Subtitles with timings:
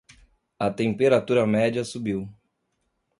[0.57, 2.27] A temperatura média subiu.